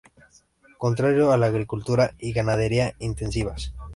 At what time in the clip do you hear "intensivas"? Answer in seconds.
2.97-3.71